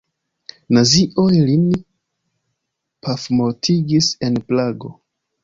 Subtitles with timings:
[0.77, 1.67] Nazioj lin
[3.09, 4.93] pafmortigis en Prago.